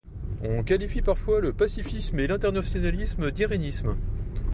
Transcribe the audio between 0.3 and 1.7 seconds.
On qualifie parfois le